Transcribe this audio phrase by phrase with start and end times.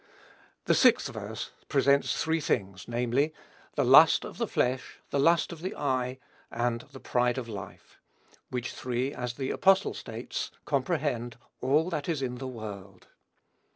[0.65, 3.35] The sixth verse presents three things, namely:
[3.75, 6.17] "the lust of the flesh, the lust of the eye,
[6.49, 7.99] and the pride of life;"
[8.49, 13.09] which three, as the apostle states, comprehend "all that is in the world."